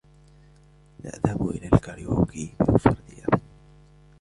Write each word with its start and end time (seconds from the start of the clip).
لا 1.03 1.09
اذهب 1.15 1.49
إلى 1.49 1.69
الكاريوكي 1.73 2.53
بمفردي 2.59 3.23
ابداً. 3.25 3.41